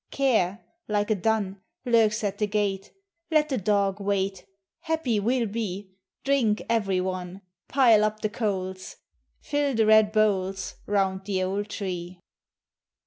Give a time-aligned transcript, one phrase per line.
[0.09, 1.61] Care, like a dun.
[1.85, 2.91] Lurks at the gate:
[3.29, 4.47] Let the dog wait;
[4.79, 5.91] Happy we Ml be!
[6.23, 8.95] Drink, every one; Pile up the coals;
[9.41, 10.73] Fill the red bowls.
[10.87, 12.19] Kound the old tree